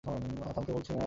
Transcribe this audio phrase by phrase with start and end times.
[0.03, 0.99] থামতে, বলছিনা?